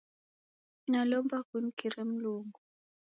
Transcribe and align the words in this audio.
Nalomba 0.91 1.37
kunikire 1.47 1.99
Mulungu 2.09 2.59